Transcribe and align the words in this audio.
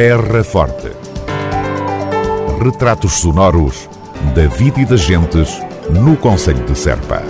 Terra 0.00 0.44
Forte. 0.44 0.92
Retratos 2.62 3.14
sonoros 3.14 3.90
da 4.32 4.46
vida 4.46 4.80
e 4.80 4.84
das 4.84 5.00
gentes 5.00 5.60
no 5.90 6.16
Conselho 6.16 6.64
de 6.64 6.78
Serpa. 6.78 7.20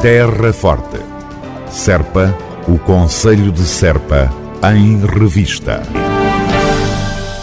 Terra 0.00 0.52
Forte. 0.52 1.00
Serpa, 1.68 2.32
o 2.68 2.78
Conselho 2.78 3.50
de 3.50 3.64
Serpa, 3.64 4.32
em 4.72 5.04
revista. 5.04 5.82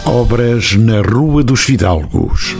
Obras 0.06 0.74
na 0.76 1.02
Rua 1.02 1.44
dos 1.44 1.64
Fidalgos. 1.64 2.56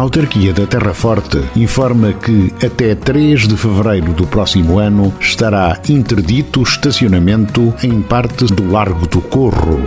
Autarquia 0.00 0.52
da 0.54 0.66
Terra 0.66 0.94
Forte 0.94 1.42
informa 1.54 2.12
que 2.12 2.52
até 2.64 2.94
3 2.94 3.46
de 3.46 3.56
fevereiro 3.56 4.14
do 4.14 4.26
próximo 4.26 4.78
ano 4.78 5.12
estará 5.20 5.78
interdito 5.88 6.60
o 6.60 6.62
estacionamento 6.62 7.74
em 7.82 8.00
parte 8.00 8.46
do 8.46 8.70
Largo 8.70 9.06
do 9.06 9.20
Corro. 9.20 9.78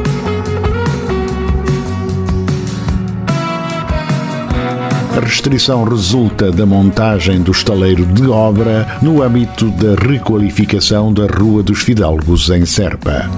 A 5.18 5.20
restrição 5.20 5.84
resulta 5.84 6.52
da 6.52 6.66
montagem 6.66 7.42
do 7.42 7.52
estaleiro 7.52 8.06
de 8.06 8.28
obra 8.28 9.00
no 9.02 9.24
âmbito 9.24 9.70
da 9.72 9.96
requalificação 9.96 11.12
da 11.12 11.26
Rua 11.26 11.64
dos 11.64 11.82
Fidalgos 11.82 12.50
em 12.50 12.66
Serpa. 12.66 13.30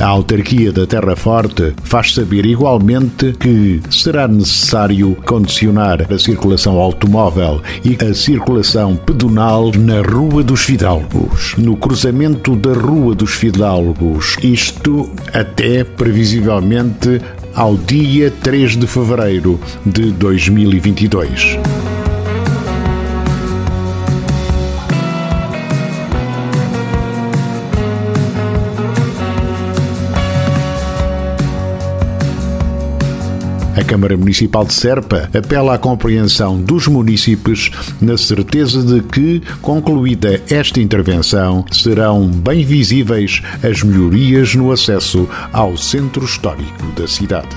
A 0.00 0.06
autarquia 0.06 0.72
da 0.72 0.86
Terra 0.86 1.14
Forte 1.14 1.74
faz 1.84 2.14
saber 2.14 2.44
igualmente 2.44 3.32
que 3.38 3.80
será 3.90 4.26
necessário 4.26 5.16
condicionar 5.24 6.12
a 6.12 6.18
circulação 6.18 6.78
automóvel 6.78 7.62
e 7.84 7.96
a 8.04 8.12
circulação 8.12 8.96
pedonal 8.96 9.70
na 9.76 10.00
Rua 10.02 10.42
dos 10.42 10.62
Fidalgos, 10.62 11.54
no 11.56 11.76
cruzamento 11.76 12.56
da 12.56 12.72
Rua 12.72 13.14
dos 13.14 13.32
Fidalgos, 13.32 14.36
isto 14.42 15.08
até 15.32 15.84
previsivelmente 15.84 17.20
ao 17.54 17.76
dia 17.76 18.30
3 18.30 18.76
de 18.76 18.86
fevereiro 18.86 19.60
de 19.84 20.10
2022. 20.12 21.58
Câmara 33.92 34.16
Municipal 34.16 34.64
de 34.64 34.72
Serpa 34.72 35.28
apela 35.36 35.74
à 35.74 35.78
compreensão 35.78 36.58
dos 36.58 36.86
munícipes 36.86 37.70
na 38.00 38.16
certeza 38.16 38.82
de 38.82 39.02
que, 39.02 39.42
concluída 39.60 40.40
esta 40.48 40.80
intervenção, 40.80 41.62
serão 41.70 42.26
bem 42.26 42.64
visíveis 42.64 43.42
as 43.62 43.82
melhorias 43.82 44.54
no 44.54 44.72
acesso 44.72 45.28
ao 45.52 45.76
centro 45.76 46.24
histórico 46.24 46.86
da 46.98 47.06
cidade. 47.06 47.54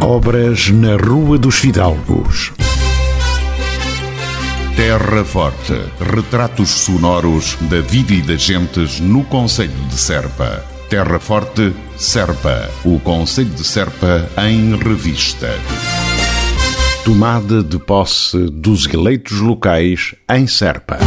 Obras 0.00 0.70
na 0.70 0.96
Rua 0.96 1.38
dos 1.38 1.54
Fidalgos. 1.54 2.52
Terra 4.74 5.24
Forte. 5.24 5.80
Retratos 6.12 6.70
sonoros 6.70 7.56
da 7.70 7.80
vida 7.80 8.12
e 8.12 8.20
das 8.20 8.42
gentes 8.42 8.98
no 8.98 9.22
Conselho 9.22 9.70
de 9.88 9.94
Serpa. 9.94 10.79
Terra 10.90 11.20
Forte, 11.20 11.72
Serpa. 11.96 12.68
O 12.84 12.98
Conselho 12.98 13.50
de 13.50 13.62
Serpa 13.62 14.28
em 14.44 14.74
revista. 14.76 15.48
Tomada 17.04 17.62
de 17.62 17.78
posse 17.78 18.36
dos 18.50 18.92
eleitos 18.92 19.38
locais 19.38 20.16
em 20.28 20.48
Serpa. 20.48 20.98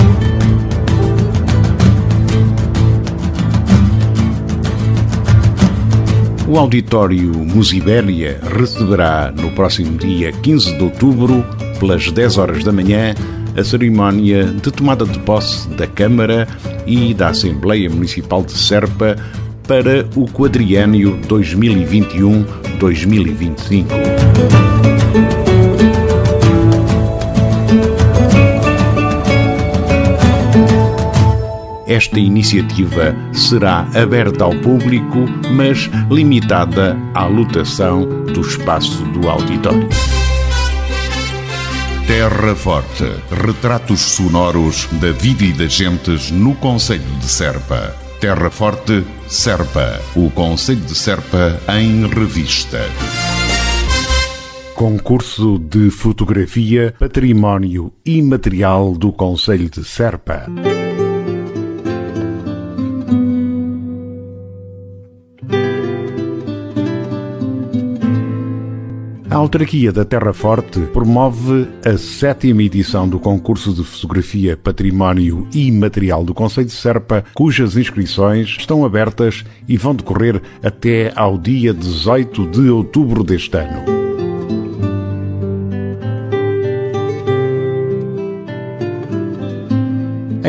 O 6.47 6.57
Auditório 6.57 7.33
Musibélia 7.33 8.39
receberá 8.57 9.33
no 9.35 9.51
próximo 9.51 9.97
dia 9.97 10.31
15 10.31 10.77
de 10.77 10.83
outubro, 10.85 11.45
pelas 11.77 12.09
10 12.09 12.37
horas 12.37 12.63
da 12.63 12.71
manhã, 12.71 13.13
a 13.57 13.63
cerimónia 13.65 14.45
de 14.45 14.71
tomada 14.71 15.05
de 15.05 15.19
posse 15.19 15.67
da 15.71 15.87
Câmara 15.87 16.47
e 16.87 17.13
da 17.13 17.29
Assembleia 17.29 17.89
Municipal 17.89 18.43
de 18.43 18.53
Serpa 18.53 19.17
para 19.67 20.07
o 20.15 20.25
quadriênio 20.25 21.19
2021-2025. 21.27 23.85
Esta 31.87 32.19
iniciativa 32.19 33.15
será 33.31 33.87
aberta 33.93 34.45
ao 34.45 34.55
público, 34.55 35.27
mas 35.55 35.87
limitada 36.09 36.97
à 37.13 37.25
lotação 37.25 38.23
do 38.25 38.41
espaço 38.41 39.03
do 39.05 39.29
auditório. 39.29 39.87
Terra 42.07 42.55
Forte. 42.55 43.05
Retratos 43.45 44.01
sonoros 44.01 44.87
da 44.93 45.11
vida 45.11 45.43
e 45.43 45.53
das 45.53 45.71
gentes 45.71 46.31
no 46.31 46.55
Conselho 46.55 47.03
de 47.19 47.25
Serpa. 47.25 47.95
Terra 48.19 48.49
Forte, 48.49 49.03
Serpa. 49.33 49.99
O 50.15 50.29
Conselho 50.29 50.81
de 50.81 50.93
Serpa 50.93 51.59
em 51.67 52.05
revista. 52.05 52.77
Concurso 54.75 55.57
de 55.57 55.89
Fotografia 55.89 56.93
Património 56.99 57.91
Imaterial 58.05 58.93
do 58.93 59.11
Conselho 59.11 59.71
de 59.71 59.83
Serpa. 59.83 60.45
Autarquia 69.43 69.91
da 69.91 70.05
Terra 70.05 70.31
Forte 70.31 70.79
promove 70.93 71.67
a 71.85 71.97
sétima 71.97 72.63
edição 72.63 73.07
do 73.07 73.19
concurso 73.19 73.73
de 73.73 73.83
fotografia 73.83 74.55
Património 74.55 75.45
e 75.53 75.69
Material 75.69 76.23
do 76.23 76.33
Conselho 76.33 76.67
de 76.67 76.71
Serpa, 76.71 77.25
cujas 77.33 77.75
inscrições 77.75 78.55
estão 78.57 78.85
abertas 78.85 79.43
e 79.67 79.75
vão 79.75 79.93
decorrer 79.93 80.41
até 80.63 81.11
ao 81.13 81.37
dia 81.37 81.73
18 81.73 82.47
de 82.47 82.69
outubro 82.69 83.21
deste 83.21 83.57
ano. 83.57 84.02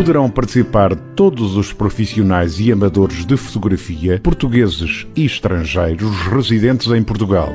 Poderão 0.00 0.30
participar 0.30 0.96
todos 1.14 1.58
os 1.58 1.74
profissionais 1.74 2.58
e 2.58 2.72
amadores 2.72 3.26
de 3.26 3.36
fotografia, 3.36 4.18
portugueses 4.22 5.06
e 5.14 5.26
estrangeiros 5.26 6.10
residentes 6.22 6.90
em 6.90 7.02
Portugal. 7.02 7.52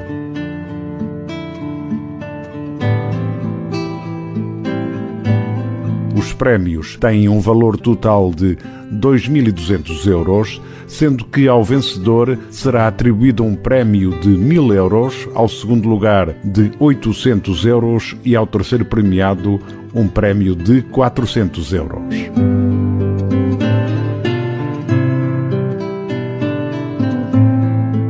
Os 6.15 6.33
prémios 6.33 6.95
têm 6.97 7.27
um 7.27 7.39
valor 7.39 7.77
total 7.77 8.31
de 8.31 8.55
2.200 8.93 10.05
euros, 10.05 10.61
sendo 10.85 11.25
que 11.25 11.47
ao 11.47 11.63
vencedor 11.63 12.37
será 12.51 12.87
atribuído 12.87 13.43
um 13.43 13.55
prémio 13.55 14.11
de 14.19 14.29
1.000 14.29 14.75
euros, 14.75 15.27
ao 15.33 15.49
segundo 15.49 15.89
lugar 15.89 16.31
de 16.43 16.71
800 16.77 17.65
euros 17.65 18.15
e 18.23 18.35
ao 18.35 18.45
terceiro 18.45 18.85
premiado 18.85 19.59
um 19.95 20.07
prémio 20.07 20.55
de 20.55 20.81
400 20.81 21.73
euros. 21.73 22.03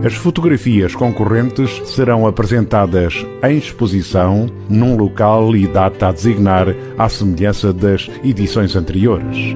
As 0.06 0.14
fotografias 0.14 0.94
concorrentes 0.94 1.82
serão 1.86 2.28
apresentadas 2.28 3.26
em 3.44 3.58
exposição 3.58 4.48
num 4.70 4.96
local 4.96 5.56
e 5.56 5.66
data 5.68 6.10
a 6.10 6.12
designar 6.12 6.68
à 6.96 7.10
semelhança 7.10 7.74
das 7.74 8.10
edições 8.24 8.76
anteriores. 8.76 9.56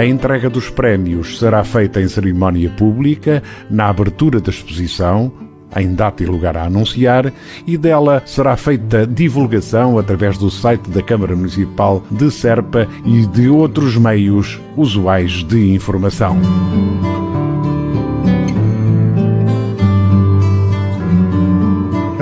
A 0.00 0.06
entrega 0.06 0.48
dos 0.48 0.70
prémios 0.70 1.38
será 1.38 1.62
feita 1.62 2.00
em 2.00 2.08
cerimónia 2.08 2.70
pública, 2.70 3.42
na 3.68 3.90
abertura 3.90 4.40
da 4.40 4.48
exposição, 4.48 5.30
em 5.76 5.94
data 5.94 6.22
e 6.22 6.26
lugar 6.26 6.56
a 6.56 6.64
anunciar, 6.64 7.30
e 7.66 7.76
dela 7.76 8.22
será 8.24 8.56
feita 8.56 9.06
divulgação 9.06 9.98
através 9.98 10.38
do 10.38 10.50
site 10.50 10.88
da 10.88 11.02
Câmara 11.02 11.36
Municipal 11.36 12.02
de 12.10 12.30
Serpa 12.30 12.88
e 13.04 13.26
de 13.26 13.50
outros 13.50 13.98
meios 13.98 14.58
usuais 14.74 15.44
de 15.44 15.74
informação. 15.74 16.38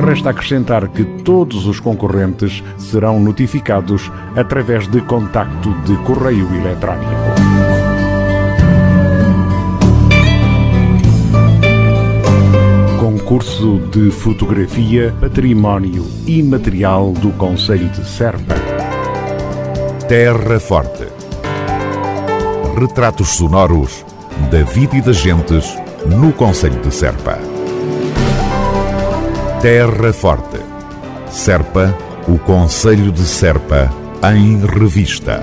Resta 0.04 0.30
acrescentar 0.30 0.88
que 0.88 1.04
todos 1.04 1.64
os 1.64 1.78
concorrentes 1.78 2.60
serão 2.76 3.20
notificados 3.20 4.10
através 4.34 4.88
de 4.88 5.00
contacto 5.02 5.70
de 5.84 5.96
correio 5.98 6.52
eletrónico. 6.56 7.27
Concurso 13.28 13.78
de 13.90 14.10
Fotografia 14.10 15.14
Património 15.20 16.02
Imaterial 16.26 17.12
do 17.12 17.30
Conselho 17.32 17.86
de 17.90 18.02
Serpa. 18.02 18.54
Terra 20.08 20.58
Forte. 20.58 21.08
Retratos 22.80 23.28
sonoros 23.28 24.02
da 24.50 24.62
vida 24.62 24.96
e 24.96 25.02
das 25.02 25.16
gentes 25.16 25.76
no 26.06 26.32
Conselho 26.32 26.80
de 26.80 26.90
Serpa. 26.90 27.38
Terra 29.60 30.10
Forte. 30.14 30.58
Serpa, 31.28 31.94
o 32.26 32.38
Conselho 32.38 33.12
de 33.12 33.26
Serpa, 33.26 33.92
em 34.32 34.64
revista. 34.64 35.42